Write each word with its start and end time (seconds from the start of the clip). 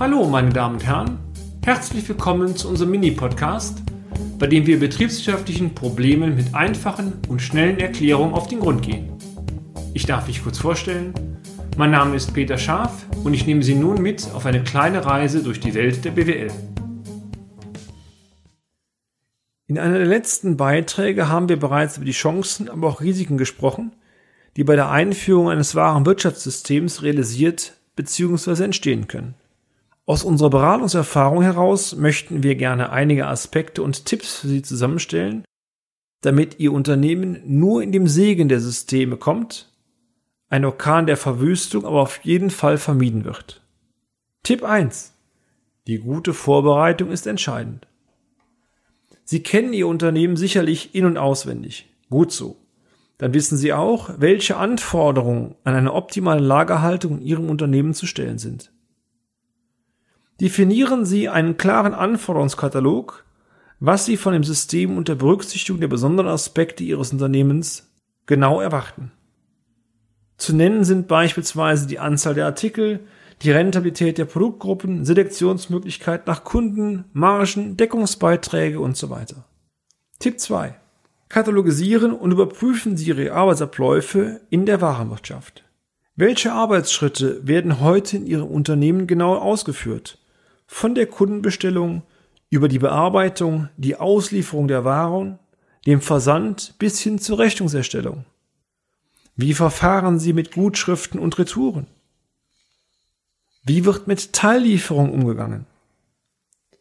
Hallo, 0.00 0.26
meine 0.26 0.50
Damen 0.50 0.76
und 0.76 0.86
Herren. 0.86 1.18
Herzlich 1.64 2.08
willkommen 2.08 2.56
zu 2.56 2.68
unserem 2.68 2.90
Mini-Podcast, 2.90 3.82
bei 4.38 4.46
dem 4.48 4.66
wir 4.66 4.80
betriebswirtschaftlichen 4.80 5.74
Problemen 5.74 6.34
mit 6.34 6.54
einfachen 6.54 7.12
und 7.28 7.40
schnellen 7.40 7.78
Erklärungen 7.78 8.34
auf 8.34 8.48
den 8.48 8.60
Grund 8.60 8.82
gehen. 8.82 9.12
Ich 9.94 10.06
darf 10.06 10.26
mich 10.26 10.42
kurz 10.42 10.58
vorstellen. 10.58 11.14
Mein 11.76 11.92
Name 11.92 12.16
ist 12.16 12.34
Peter 12.34 12.58
Scharf 12.58 13.06
und 13.22 13.34
ich 13.34 13.46
nehme 13.46 13.62
Sie 13.62 13.74
nun 13.74 14.02
mit 14.02 14.28
auf 14.34 14.46
eine 14.46 14.64
kleine 14.64 15.04
Reise 15.04 15.42
durch 15.42 15.60
die 15.60 15.74
Welt 15.74 16.04
der 16.04 16.10
BWL. 16.10 16.50
In 19.68 19.78
einer 19.78 19.98
der 19.98 20.06
letzten 20.06 20.56
Beiträge 20.56 21.28
haben 21.28 21.48
wir 21.48 21.58
bereits 21.58 21.98
über 21.98 22.06
die 22.06 22.12
Chancen, 22.12 22.68
aber 22.68 22.88
auch 22.88 23.00
Risiken 23.00 23.38
gesprochen, 23.38 23.92
die 24.56 24.64
bei 24.64 24.74
der 24.74 24.90
Einführung 24.90 25.48
eines 25.48 25.74
wahren 25.74 26.06
Wirtschaftssystems 26.06 27.02
realisiert 27.02 27.74
bzw. 27.94 28.64
entstehen 28.64 29.06
können. 29.06 29.34
Aus 30.04 30.24
unserer 30.24 30.50
Beratungserfahrung 30.50 31.42
heraus 31.42 31.94
möchten 31.94 32.42
wir 32.42 32.56
gerne 32.56 32.90
einige 32.90 33.28
Aspekte 33.28 33.82
und 33.82 34.04
Tipps 34.04 34.40
für 34.40 34.48
Sie 34.48 34.62
zusammenstellen, 34.62 35.44
damit 36.22 36.58
Ihr 36.58 36.72
Unternehmen 36.72 37.40
nur 37.46 37.82
in 37.82 37.92
dem 37.92 38.08
Segen 38.08 38.48
der 38.48 38.60
Systeme 38.60 39.16
kommt, 39.16 39.72
ein 40.48 40.64
Orkan 40.64 41.06
der 41.06 41.16
Verwüstung 41.16 41.86
aber 41.86 42.00
auf 42.00 42.20
jeden 42.24 42.50
Fall 42.50 42.78
vermieden 42.78 43.24
wird. 43.24 43.62
Tipp 44.42 44.64
1. 44.64 45.14
Die 45.86 45.98
gute 45.98 46.34
Vorbereitung 46.34 47.10
ist 47.10 47.26
entscheidend. 47.26 47.86
Sie 49.24 49.42
kennen 49.42 49.72
Ihr 49.72 49.86
Unternehmen 49.86 50.36
sicherlich 50.36 50.94
in 50.94 51.06
und 51.06 51.16
auswendig. 51.16 51.88
Gut 52.10 52.32
so. 52.32 52.56
Dann 53.18 53.34
wissen 53.34 53.56
Sie 53.56 53.72
auch, 53.72 54.10
welche 54.18 54.56
Anforderungen 54.56 55.54
an 55.62 55.74
eine 55.74 55.92
optimale 55.92 56.40
Lagerhaltung 56.40 57.18
in 57.18 57.22
Ihrem 57.22 57.48
Unternehmen 57.48 57.94
zu 57.94 58.06
stellen 58.06 58.38
sind. 58.38 58.72
Definieren 60.42 61.04
Sie 61.04 61.28
einen 61.28 61.56
klaren 61.56 61.94
Anforderungskatalog, 61.94 63.24
was 63.78 64.06
Sie 64.06 64.16
von 64.16 64.32
dem 64.32 64.42
System 64.42 64.96
unter 64.98 65.14
Berücksichtigung 65.14 65.80
der 65.80 65.86
besonderen 65.86 66.28
Aspekte 66.28 66.82
Ihres 66.82 67.12
Unternehmens 67.12 67.92
genau 68.26 68.60
erwarten. 68.60 69.12
Zu 70.38 70.56
nennen 70.56 70.82
sind 70.82 71.06
beispielsweise 71.06 71.86
die 71.86 72.00
Anzahl 72.00 72.34
der 72.34 72.46
Artikel, 72.46 73.06
die 73.42 73.52
Rentabilität 73.52 74.18
der 74.18 74.24
Produktgruppen, 74.24 75.04
Selektionsmöglichkeit 75.04 76.26
nach 76.26 76.42
Kunden, 76.42 77.04
Margen, 77.12 77.76
Deckungsbeiträge 77.76 78.80
und 78.80 78.96
so 78.96 79.10
weiter. 79.10 79.44
Tipp 80.18 80.40
2. 80.40 80.74
Katalogisieren 81.28 82.12
und 82.12 82.32
überprüfen 82.32 82.96
Sie 82.96 83.06
Ihre 83.06 83.32
Arbeitsabläufe 83.32 84.40
in 84.50 84.66
der 84.66 84.80
Warenwirtschaft. 84.80 85.62
Welche 86.16 86.52
Arbeitsschritte 86.52 87.46
werden 87.46 87.78
heute 87.78 88.16
in 88.16 88.26
Ihrem 88.26 88.48
Unternehmen 88.48 89.06
genau 89.06 89.36
ausgeführt? 89.36 90.18
Von 90.74 90.94
der 90.94 91.06
Kundenbestellung 91.06 92.02
über 92.48 92.66
die 92.66 92.78
Bearbeitung, 92.78 93.68
die 93.76 93.96
Auslieferung 93.96 94.68
der 94.68 94.86
Waren, 94.86 95.38
dem 95.86 96.00
Versand 96.00 96.76
bis 96.78 96.98
hin 96.98 97.18
zur 97.18 97.38
Rechnungserstellung. 97.38 98.24
Wie 99.36 99.52
verfahren 99.52 100.18
Sie 100.18 100.32
mit 100.32 100.50
Gutschriften 100.50 101.20
und 101.20 101.38
Retouren? 101.38 101.86
Wie 103.62 103.84
wird 103.84 104.08
mit 104.08 104.32
Teillieferung 104.32 105.12
umgegangen? 105.12 105.66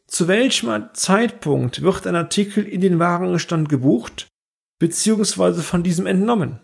Zu 0.08 0.30
welchem 0.30 0.89
Zeitpunkt 0.94 1.81
wird 1.81 2.08
ein 2.08 2.16
Artikel 2.16 2.64
in 2.64 2.80
den 2.80 2.97
Warenbestand 2.97 3.67
gebucht 3.67 4.30
bzw. 4.80 5.62
von 5.62 5.84
diesem 5.84 6.08
entnommen? 6.08 6.62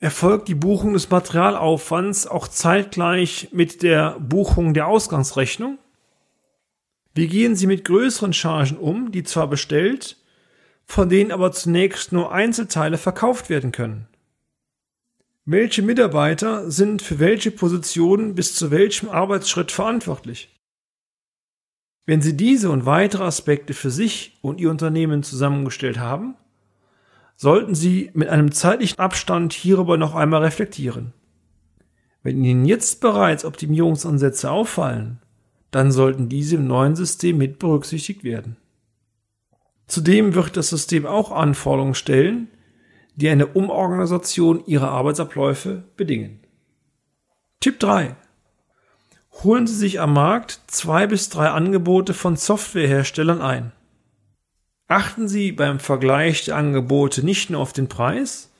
Erfolgt 0.00 0.46
die 0.46 0.54
Buchung 0.54 0.92
des 0.92 1.10
Materialaufwands 1.10 2.28
auch 2.28 2.46
zeitgleich 2.46 3.48
mit 3.50 3.82
der 3.82 4.18
Buchung 4.20 4.72
der 4.72 4.86
Ausgangsrechnung? 4.86 5.78
Wie 7.14 7.26
gehen 7.26 7.56
Sie 7.56 7.66
mit 7.66 7.84
größeren 7.84 8.32
Chargen 8.32 8.76
um, 8.76 9.10
die 9.10 9.24
zwar 9.24 9.48
bestellt, 9.48 10.16
von 10.84 11.08
denen 11.08 11.32
aber 11.32 11.50
zunächst 11.50 12.12
nur 12.12 12.30
Einzelteile 12.30 12.96
verkauft 12.96 13.50
werden 13.50 13.72
können? 13.72 14.06
Welche 15.44 15.82
Mitarbeiter 15.82 16.70
sind 16.70 17.02
für 17.02 17.18
welche 17.18 17.50
Positionen 17.50 18.36
bis 18.36 18.54
zu 18.54 18.70
welchem 18.70 19.08
Arbeitsschritt 19.08 19.72
verantwortlich? 19.72 20.54
Wenn 22.06 22.22
Sie 22.22 22.36
diese 22.36 22.70
und 22.70 22.86
weitere 22.86 23.24
Aspekte 23.24 23.74
für 23.74 23.90
sich 23.90 24.38
und 24.42 24.60
Ihr 24.60 24.70
Unternehmen 24.70 25.24
zusammengestellt 25.24 25.98
haben, 25.98 26.36
sollten 27.38 27.76
Sie 27.76 28.10
mit 28.14 28.28
einem 28.28 28.50
zeitlichen 28.50 28.98
Abstand 28.98 29.52
hierüber 29.52 29.96
noch 29.96 30.16
einmal 30.16 30.42
reflektieren. 30.42 31.14
Wenn 32.22 32.42
Ihnen 32.42 32.66
jetzt 32.66 33.00
bereits 33.00 33.44
Optimierungsansätze 33.44 34.50
auffallen, 34.50 35.20
dann 35.70 35.92
sollten 35.92 36.28
diese 36.28 36.56
im 36.56 36.66
neuen 36.66 36.96
System 36.96 37.38
mit 37.38 37.60
berücksichtigt 37.60 38.24
werden. 38.24 38.56
Zudem 39.86 40.34
wird 40.34 40.56
das 40.56 40.68
System 40.68 41.06
auch 41.06 41.30
Anforderungen 41.30 41.94
stellen, 41.94 42.48
die 43.14 43.28
eine 43.28 43.46
Umorganisation 43.46 44.64
ihrer 44.66 44.90
Arbeitsabläufe 44.90 45.84
bedingen. 45.96 46.40
Tipp 47.60 47.78
3. 47.78 48.16
Holen 49.44 49.68
Sie 49.68 49.76
sich 49.76 50.00
am 50.00 50.12
Markt 50.12 50.60
zwei 50.66 51.06
bis 51.06 51.28
drei 51.28 51.50
Angebote 51.50 52.14
von 52.14 52.34
Softwareherstellern 52.34 53.40
ein. 53.40 53.72
Achten 54.88 55.28
Sie 55.28 55.52
beim 55.52 55.80
Vergleich 55.80 56.46
der 56.46 56.56
Angebote 56.56 57.22
nicht 57.24 57.50
nur 57.50 57.60
auf 57.60 57.74
den 57.74 57.88
Preis, 57.88 58.50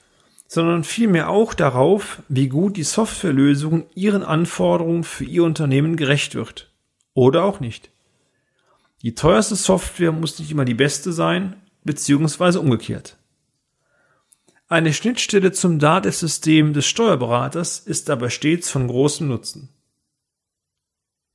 sondern 0.47 0.85
vielmehr 0.85 1.31
auch 1.31 1.55
darauf, 1.55 2.23
wie 2.29 2.49
gut 2.49 2.77
die 2.77 2.83
Softwarelösung 2.83 3.87
Ihren 3.95 4.23
Anforderungen 4.23 5.05
für 5.05 5.25
Ihr 5.25 5.43
Unternehmen 5.43 5.97
gerecht 5.97 6.35
wird. 6.35 6.71
Oder 7.15 7.45
auch 7.45 7.61
nicht. 7.61 7.91
Die 9.03 9.15
teuerste 9.15 9.57
Software 9.57 10.13
muss 10.13 10.39
nicht 10.39 10.51
immer 10.51 10.67
die 10.67 10.75
beste 10.75 11.13
sein, 11.13 11.57
beziehungsweise 11.85 12.61
umgekehrt. 12.61 13.17
Eine 14.69 14.93
Schnittstelle 14.93 15.53
zum 15.53 15.79
Datensystem 15.79 16.75
des 16.75 16.85
Steuerberaters 16.85 17.79
ist 17.79 18.11
dabei 18.11 18.29
stets 18.29 18.71
von 18.71 18.87
großem 18.87 19.27
Nutzen. 19.27 19.71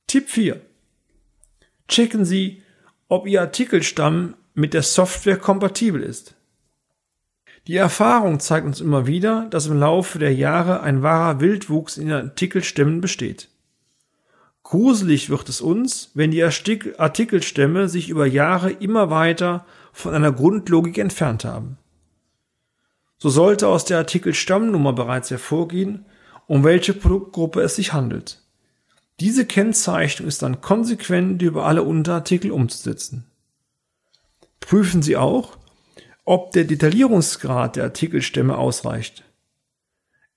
Tipp 0.06 0.28
4. 0.28 0.60
Checken 1.88 2.24
Sie, 2.24 2.62
ob 3.08 3.26
Ihr 3.26 3.40
Artikelstamm 3.40 4.34
mit 4.54 4.72
der 4.72 4.82
Software 4.82 5.36
kompatibel 5.36 6.02
ist. 6.02 6.34
Die 7.66 7.76
Erfahrung 7.76 8.40
zeigt 8.40 8.66
uns 8.66 8.80
immer 8.80 9.06
wieder, 9.06 9.46
dass 9.50 9.66
im 9.66 9.78
Laufe 9.78 10.18
der 10.18 10.34
Jahre 10.34 10.80
ein 10.80 11.02
wahrer 11.02 11.40
Wildwuchs 11.40 11.96
in 11.96 12.08
den 12.08 12.28
Artikelstämmen 12.28 13.00
besteht. 13.00 13.48
Gruselig 14.62 15.28
wird 15.28 15.48
es 15.48 15.60
uns, 15.60 16.10
wenn 16.14 16.30
die 16.30 16.42
Artikelstämme 16.42 17.88
sich 17.88 18.08
über 18.08 18.26
Jahre 18.26 18.70
immer 18.70 19.10
weiter 19.10 19.66
von 19.92 20.14
einer 20.14 20.32
Grundlogik 20.32 20.98
entfernt 20.98 21.44
haben. 21.44 21.78
So 23.18 23.30
sollte 23.30 23.68
aus 23.68 23.84
der 23.84 23.98
Artikelstammnummer 23.98 24.92
bereits 24.92 25.30
hervorgehen, 25.30 26.06
um 26.46 26.64
welche 26.64 26.92
Produktgruppe 26.92 27.62
es 27.62 27.76
sich 27.76 27.92
handelt. 27.92 28.42
Diese 29.20 29.46
Kennzeichnung 29.46 30.28
ist 30.28 30.42
dann 30.42 30.60
konsequent 30.60 31.40
über 31.40 31.64
alle 31.66 31.82
Unterartikel 31.82 32.50
umzusetzen. 32.50 33.24
Prüfen 34.64 35.02
Sie 35.02 35.18
auch, 35.18 35.58
ob 36.24 36.52
der 36.52 36.64
Detaillierungsgrad 36.64 37.76
der 37.76 37.84
Artikelstämme 37.84 38.56
ausreicht. 38.56 39.22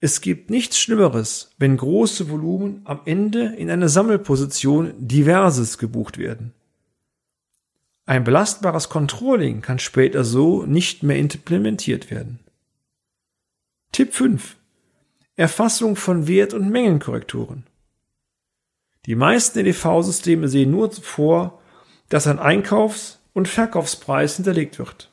Es 0.01 0.19
gibt 0.19 0.49
nichts 0.49 0.77
Schlimmeres, 0.77 1.51
wenn 1.59 1.77
große 1.77 2.29
Volumen 2.29 2.81
am 2.83 2.99
Ende 3.05 3.55
in 3.55 3.71
einer 3.71 3.87
Sammelposition 3.87 4.93
Diverses 4.97 5.77
gebucht 5.77 6.17
werden. 6.17 6.51
Ein 8.05 8.25
belastbares 8.25 8.89
Controlling 8.89 9.61
kann 9.61 9.79
später 9.79 10.25
so 10.25 10.65
nicht 10.65 11.03
mehr 11.03 11.17
implementiert 11.17 12.11
werden. 12.11 12.39
Tipp 13.93 14.13
5. 14.13 14.57
Erfassung 15.37 15.95
von 15.95 16.27
Wert- 16.27 16.53
und 16.53 16.69
Mengenkorrekturen. 16.69 17.63
Die 19.05 19.15
meisten 19.15 19.59
EDV-Systeme 19.59 20.49
sehen 20.49 20.71
nur 20.71 20.91
vor, 20.91 21.61
dass 22.09 22.27
ein 22.27 22.39
Einkaufs- 22.39 23.16
und 23.37 23.47
Verkaufspreis 23.47 24.37
hinterlegt 24.37 24.79
wird. 24.79 25.11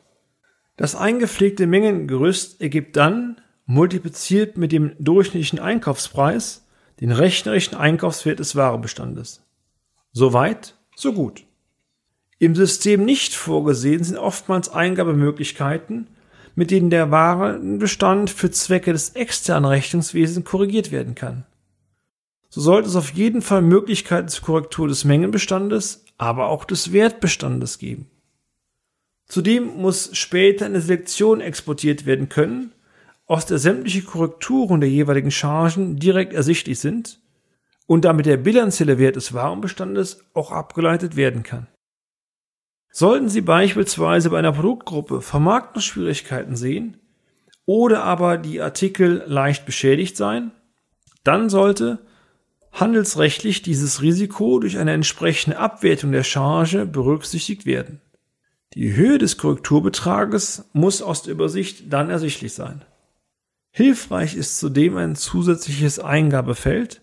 Das 0.79 0.97
eingepflegte 0.97 1.67
Mengengerüst 1.67 2.59
ergibt 2.59 2.97
dann, 2.97 3.39
multipliziert 3.67 4.57
mit 4.57 4.73
dem 4.73 4.93
durchschnittlichen 4.99 5.59
Einkaufspreis, 5.59 6.65
den 7.03 7.13
rechnerischen 7.13 7.77
Einkaufswert 7.77 8.39
des 8.39 8.57
Warenbestandes. 8.57 9.43
So 10.13 10.33
weit, 10.33 10.75
so 10.97 11.13
gut. 11.13 11.45
Im 12.39 12.55
System 12.55 13.05
nicht 13.05 13.35
vorgesehen 13.35 14.03
sind 14.05 14.17
oftmals 14.17 14.71
Eingabemöglichkeiten, 14.71 16.07
mit 16.55 16.71
denen 16.71 16.89
der 16.89 17.11
Warenbestand 17.11 18.31
für 18.31 18.51
Zwecke 18.51 18.95
des 18.95 19.11
externen 19.11 19.67
Rechnungswesens 19.67 20.47
korrigiert 20.47 20.91
werden 20.91 21.15
kann. 21.15 21.45
So 22.49 22.63
sollte 22.63 22.89
es 22.89 22.97
auf 22.97 23.11
jeden 23.11 23.43
Fall 23.43 23.61
Möglichkeiten 23.61 24.29
zur 24.29 24.47
Korrektur 24.47 24.89
des 24.89 25.05
Mengenbestandes, 25.05 26.07
aber 26.17 26.47
auch 26.47 26.65
des 26.65 26.91
Wertbestandes 26.91 27.79
geben. 27.79 28.09
Zudem 29.27 29.77
muss 29.77 30.17
später 30.17 30.67
eine 30.67 30.81
Selektion 30.81 31.41
exportiert 31.41 32.07
werden 32.07 32.29
können, 32.29 32.73
aus 33.27 33.47
der 33.47 33.59
sämtliche 33.59 34.03
Korrekturen 34.03 34.81
der 34.81 34.91
jeweiligen 34.91 35.31
Chargen 35.31 35.97
direkt 35.97 36.35
ersichtlich 36.35 36.79
sind 36.79 37.21
und 37.87 38.05
damit 38.05 38.27
der 38.27 38.37
bilanzielle 38.37 38.99
Wert 38.99 39.17
des 39.17 39.33
Warenbestandes 39.33 40.25
auch 40.35 40.53
abgeleitet 40.53 41.17
werden 41.17 41.43
kann. 41.43 41.67
Sollten 42.91 43.29
Sie 43.29 43.41
beispielsweise 43.41 44.31
bei 44.31 44.39
einer 44.39 44.53
Produktgruppe 44.53 45.21
Vermarktungsschwierigkeiten 45.21 46.55
sehen 46.55 46.99
oder 47.67 48.05
aber 48.05 48.39
die 48.39 48.61
Artikel 48.61 49.25
leicht 49.27 49.67
beschädigt 49.67 50.17
sein, 50.17 50.53
dann 51.25 51.49
sollte 51.49 52.07
handelsrechtlich 52.73 53.63
dieses 53.63 54.03
Risiko 54.03 54.59
durch 54.59 54.79
eine 54.79 54.93
entsprechende 54.93 55.59
Abwertung 55.59 56.13
der 56.13 56.25
Charge 56.25 56.87
berücksichtigt 56.87 57.67
werden. 57.67 58.01
Die 58.75 58.95
Höhe 58.95 59.19
des 59.19 59.39
Korrekturbetrages 59.39 60.69
muss 60.73 61.01
aus 61.01 61.23
der 61.23 61.33
Übersicht 61.33 61.93
dann 61.93 62.11
ersichtlich 62.11 62.55
sein. 62.55 62.85
Hilfreich 63.71 64.37
ist 64.37 64.59
zudem 64.59 64.97
ein 64.97 65.15
zusätzliches 65.15 66.01
Eingabefeld, 66.01 67.01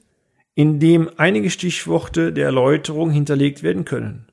in 0.53 0.79
dem 0.79 1.09
einige 1.17 1.49
Stichworte 1.49 2.33
der 2.33 2.45
Erläuterung 2.45 3.09
hinterlegt 3.11 3.63
werden 3.63 3.85
können. 3.85 4.27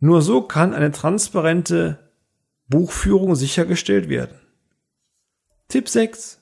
Nur 0.00 0.22
so 0.22 0.42
kann 0.42 0.74
eine 0.74 0.90
transparente 0.90 1.98
Buchführung 2.68 3.36
sichergestellt 3.36 4.08
werden. 4.08 4.36
Tipp 5.68 5.88
6. 5.88 6.40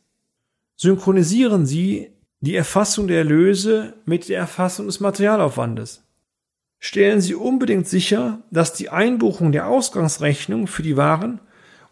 Synchronisieren 0.76 1.66
Sie 1.66 2.10
die 2.40 2.56
Erfassung 2.56 3.08
der 3.08 3.18
Erlöse 3.18 3.94
mit 4.04 4.28
der 4.28 4.38
Erfassung 4.38 4.86
des 4.86 5.00
Materialaufwandes. 5.00 6.02
Stellen 6.84 7.20
Sie 7.20 7.36
unbedingt 7.36 7.86
sicher, 7.86 8.42
dass 8.50 8.72
die 8.72 8.88
Einbuchung 8.88 9.52
der 9.52 9.68
Ausgangsrechnung 9.68 10.66
für 10.66 10.82
die 10.82 10.96
Waren 10.96 11.40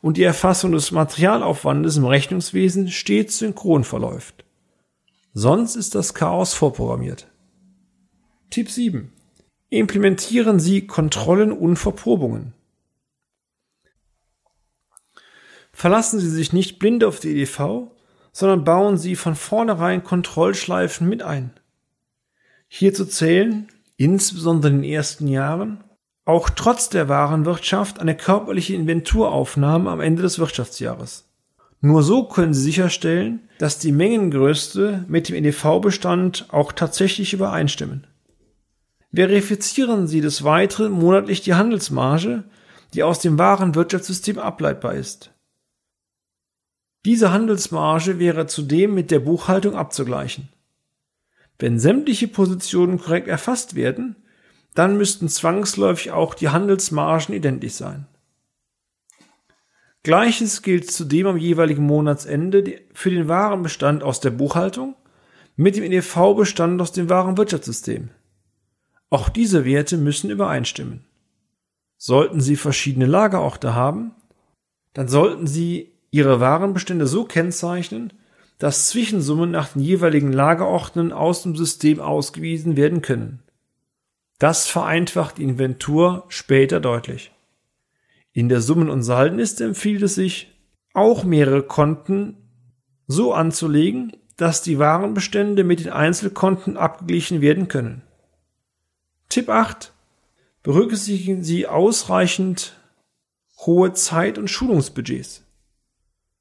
und 0.03 0.17
die 0.17 0.25
Erfassung 0.25 0.73
des 0.73 0.91
Materialaufwandes 0.91 1.97
im 1.97 2.07
Rechnungswesen 2.07 2.89
stets 2.91 3.39
synchron 3.39 3.85
verläuft. 3.85 4.45
Sonst 5.33 5.77
ist 5.77 5.95
das 5.95 6.13
Chaos 6.13 6.55
vorprogrammiert. 6.55 7.29
Tipp 8.51 8.69
7. 8.69 9.13
Implementieren 9.69 10.59
Sie 10.59 10.89
Kontrollen 10.89 11.53
und 11.53 11.77
Verprobungen. 11.77 12.53
Verlassen 15.73 16.19
Sie 16.19 16.31
sich 16.31 16.53
nicht 16.53 16.81
blind 16.81 17.05
auf 17.05 17.21
die 17.21 17.31
EDV, 17.41 17.93
sondern 18.33 18.65
bauen 18.65 18.99
Sie 18.99 19.15
von 19.15 19.37
vornherein 19.37 20.03
Kontrollschleifen 20.03 21.09
mit 21.09 21.23
ein. 21.23 21.53
Hierzu 22.67 23.05
zählen, 23.05 23.69
insbesondere 24.01 24.73
in 24.73 24.83
den 24.83 24.91
ersten 24.91 25.29
Jahren, 25.29 25.85
auch 26.25 26.49
trotz 26.49 26.89
der 26.89 27.11
Warenwirtschaft 27.11 28.01
eine 28.01 28.17
körperliche 28.17 28.75
Inventuraufnahme 28.75 29.91
am 29.91 30.01
Ende 30.01 30.23
des 30.23 30.39
Wirtschaftsjahres. 30.39 31.29
Nur 31.83 32.03
so 32.03 32.25
können 32.25 32.55
Sie 32.55 32.63
sicherstellen, 32.63 33.49
dass 33.59 33.79
die 33.79 33.93
Mengengröße 33.93 35.05
mit 35.07 35.29
dem 35.29 35.37
EDV-Bestand 35.37 36.47
auch 36.51 36.73
tatsächlich 36.73 37.35
übereinstimmen. 37.35 38.07
Verifizieren 39.13 40.07
Sie 40.07 40.23
des 40.23 40.45
Weiteren 40.45 40.93
monatlich 40.93 41.43
die 41.43 41.55
Handelsmarge, 41.55 42.45
die 42.95 43.03
aus 43.03 43.19
dem 43.19 43.39
Warenwirtschaftssystem 43.39 44.39
ableitbar 44.39 44.95
ist. 44.95 45.31
Diese 47.05 47.33
Handelsmarge 47.33 48.19
wäre 48.19 48.47
zudem 48.47 48.95
mit 48.95 49.11
der 49.11 49.21
Buchhaltung 49.21 49.75
abzugleichen. 49.75 50.49
Wenn 51.61 51.79
sämtliche 51.79 52.27
Positionen 52.27 52.99
korrekt 52.99 53.29
erfasst 53.29 53.75
werden, 53.75 54.17
dann 54.75 54.97
müssten 54.97 55.29
zwangsläufig 55.29 56.11
auch 56.11 56.35
die 56.35 56.49
Handelsmargen 56.49 57.35
identisch 57.35 57.75
sein. 57.75 58.07
Gleiches 60.03 60.63
gilt 60.63 60.91
zudem 60.91 61.27
am 61.27 61.37
jeweiligen 61.37 61.85
Monatsende 61.85 62.81
für 62.95 63.11
den 63.11 63.29
Warenbestand 63.29 64.03
aus 64.03 64.21
der 64.21 64.31
Buchhaltung 64.31 64.97
mit 65.57 65.77
dem 65.77 65.85
EDV-Bestand 65.85 66.81
aus 66.81 66.93
dem 66.93 67.11
Warenwirtschaftssystem. 67.11 68.09
Auch 69.11 69.29
diese 69.29 69.67
Werte 69.67 69.99
müssen 69.99 70.31
übereinstimmen. 70.31 71.05
Sollten 71.99 72.41
Sie 72.41 72.57
verschiedene 72.57 73.05
Lagerorte 73.05 73.75
haben, 73.75 74.13
dann 74.95 75.09
sollten 75.09 75.47
Sie 75.47 75.93
Ihre 76.11 76.41
Warenbestände 76.41 77.07
so 77.07 77.25
kennzeichnen, 77.25 78.15
dass 78.61 78.89
Zwischensummen 78.89 79.51
nach 79.51 79.73
den 79.73 79.81
jeweiligen 79.81 80.33
Lagerorten 80.33 81.13
aus 81.13 81.43
dem 81.43 81.57
System 81.57 81.99
ausgewiesen 81.99 82.77
werden 82.77 83.01
können. 83.01 83.43
Das 84.39 84.69
vereinfacht 84.69 85.39
die 85.39 85.45
Inventur 85.45 86.25
später 86.29 86.79
deutlich. 86.79 87.33
In 88.33 88.51
der 88.51 88.61
Summen- 88.61 88.91
und 88.91 89.03
Saldenliste 89.03 89.65
empfiehlt 89.65 90.03
es 90.03 90.15
sich, 90.15 90.55
auch 90.93 91.25
mehrere 91.25 91.63
Konten 91.63 92.37
so 93.07 93.33
anzulegen, 93.33 94.13
dass 94.37 94.63
die 94.63 94.79
Warenbestände 94.79 95.65
mit 95.65 95.81
den 95.81 95.91
Einzelkonten 95.91 96.77
abgeglichen 96.77 97.41
werden 97.41 97.69
können. 97.69 98.03
Tipp 99.31 99.49
8. 99.49 99.93
Berücksichtigen 100.63 101.45
Sie 101.45 101.67
ausreichend 101.67 102.79
hohe 103.65 103.95
Zeit- 103.95 104.37
und 104.37 104.49
Schulungsbudgets. 104.49 105.45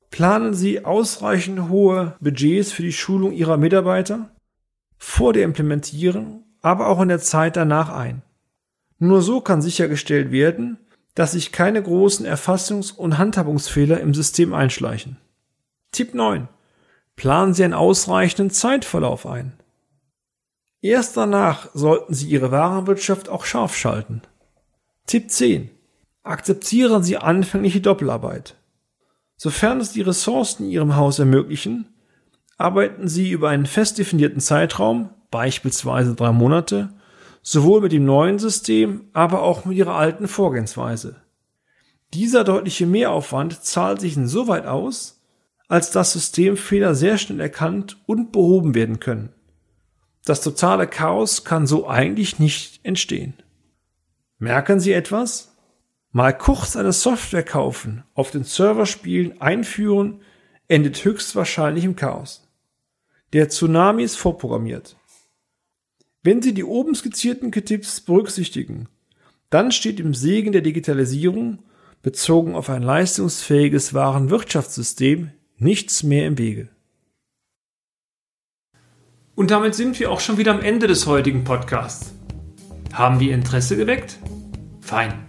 Planen 0.09 0.53
Sie 0.53 0.83
ausreichend 0.85 1.69
hohe 1.69 2.15
Budgets 2.19 2.71
für 2.71 2.81
die 2.81 2.93
Schulung 2.93 3.31
Ihrer 3.31 3.57
Mitarbeiter 3.57 4.29
vor 4.97 5.33
der 5.33 5.43
Implementierung, 5.43 6.43
aber 6.61 6.87
auch 6.87 7.01
in 7.01 7.09
der 7.09 7.19
Zeit 7.19 7.55
danach 7.55 7.89
ein. 7.89 8.21
Nur 8.97 9.21
so 9.21 9.39
kann 9.39 9.61
sichergestellt 9.61 10.31
werden, 10.31 10.77
dass 11.15 11.33
sich 11.33 11.51
keine 11.51 11.81
großen 11.81 12.25
Erfassungs- 12.25 12.93
und 12.93 13.17
Handhabungsfehler 13.17 13.99
im 14.01 14.13
System 14.13 14.53
einschleichen. 14.53 15.17
Tipp 15.91 16.13
9. 16.13 16.47
Planen 17.15 17.53
Sie 17.53 17.63
einen 17.63 17.73
ausreichenden 17.73 18.49
Zeitverlauf 18.49 19.25
ein. 19.25 19.53
Erst 20.81 21.17
danach 21.17 21.69
sollten 21.73 22.13
Sie 22.13 22.27
Ihre 22.27 22.51
Warenwirtschaft 22.51 23.29
auch 23.29 23.45
scharf 23.45 23.75
schalten. 23.75 24.21
Tipp 25.07 25.29
10. 25.29 25.69
Akzeptieren 26.23 27.03
Sie 27.03 27.17
anfängliche 27.17 27.81
Doppelarbeit. 27.81 28.55
Sofern 29.41 29.79
es 29.79 29.93
die 29.93 30.01
Ressourcen 30.01 30.65
in 30.65 30.71
Ihrem 30.71 30.95
Haus 30.97 31.17
ermöglichen, 31.17 31.87
arbeiten 32.57 33.07
Sie 33.07 33.31
über 33.31 33.47
einen 33.47 33.67
fest 33.67 33.97
definierten 33.97 34.41
Zeitraum, 34.41 35.11
beispielsweise 35.31 36.13
drei 36.13 36.33
Monate, 36.33 36.89
sowohl 37.41 37.79
mit 37.79 37.93
dem 37.93 38.03
neuen 38.03 38.37
System, 38.37 39.05
aber 39.13 39.41
auch 39.43 39.63
mit 39.63 39.77
Ihrer 39.77 39.95
alten 39.95 40.27
Vorgehensweise. 40.27 41.21
Dieser 42.13 42.43
deutliche 42.43 42.85
Mehraufwand 42.85 43.63
zahlt 43.63 44.01
sich 44.01 44.17
insoweit 44.17 44.65
aus, 44.65 45.21
als 45.69 45.91
dass 45.91 46.11
Systemfehler 46.11 46.93
sehr 46.93 47.17
schnell 47.17 47.39
erkannt 47.39 47.95
und 48.07 48.33
behoben 48.33 48.75
werden 48.75 48.99
können. 48.99 49.31
Das 50.25 50.41
totale 50.41 50.85
Chaos 50.85 51.45
kann 51.45 51.65
so 51.65 51.87
eigentlich 51.87 52.39
nicht 52.39 52.81
entstehen. 52.83 53.35
Merken 54.37 54.81
Sie 54.81 54.91
etwas? 54.91 55.55
Mal 56.11 56.35
kurz 56.35 56.75
eine 56.75 56.91
Software 56.91 57.43
kaufen, 57.43 58.03
auf 58.15 58.31
den 58.31 58.43
Server 58.43 58.87
spielen, 58.87 59.39
einführen, 59.41 60.21
endet 60.67 61.05
höchstwahrscheinlich 61.05 61.83
im 61.85 61.95
Chaos. 61.95 62.47
Der 63.33 63.49
Tsunami 63.49 64.03
ist 64.03 64.15
vorprogrammiert. 64.15 64.97
Wenn 66.23 66.41
Sie 66.41 66.53
die 66.53 66.63
oben 66.63 66.95
skizzierten 66.95 67.51
Tipps 67.51 68.01
berücksichtigen, 68.01 68.89
dann 69.51 69.71
steht 69.71 69.99
im 69.99 70.15
Segen 70.15 70.51
der 70.51 70.61
Digitalisierung, 70.61 71.59
bezogen 72.01 72.55
auf 72.55 72.69
ein 72.69 72.81
leistungsfähiges 72.81 73.93
Warenwirtschaftssystem, 73.93 75.31
nichts 75.57 76.01
mehr 76.01 76.25
im 76.25 76.39
Wege. 76.39 76.69
Und 79.35 79.51
damit 79.51 79.75
sind 79.75 79.99
wir 79.99 80.11
auch 80.11 80.19
schon 80.19 80.37
wieder 80.37 80.53
am 80.53 80.61
Ende 80.61 80.87
des 80.87 81.05
heutigen 81.05 81.43
Podcasts. 81.43 82.13
Haben 82.93 83.19
wir 83.19 83.33
Interesse 83.33 83.77
geweckt? 83.77 84.17
Fein 84.81 85.28